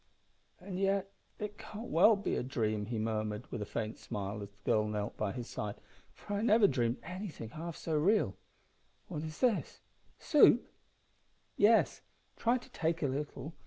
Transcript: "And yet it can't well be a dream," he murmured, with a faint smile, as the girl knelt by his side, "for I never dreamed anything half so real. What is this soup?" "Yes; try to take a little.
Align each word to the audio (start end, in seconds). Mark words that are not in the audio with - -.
"And 0.59 0.79
yet 0.79 1.11
it 1.37 1.59
can't 1.59 1.89
well 1.91 2.15
be 2.15 2.35
a 2.35 2.41
dream," 2.41 2.87
he 2.87 2.97
murmured, 2.97 3.45
with 3.51 3.61
a 3.61 3.67
faint 3.67 3.99
smile, 3.99 4.41
as 4.41 4.49
the 4.49 4.71
girl 4.71 4.87
knelt 4.87 5.15
by 5.15 5.31
his 5.31 5.47
side, 5.47 5.75
"for 6.11 6.33
I 6.33 6.41
never 6.41 6.65
dreamed 6.65 6.97
anything 7.03 7.49
half 7.49 7.77
so 7.77 7.95
real. 7.95 8.35
What 9.09 9.21
is 9.21 9.39
this 9.39 9.81
soup?" 10.17 10.67
"Yes; 11.55 12.01
try 12.35 12.57
to 12.57 12.69
take 12.71 13.03
a 13.03 13.07
little. 13.07 13.53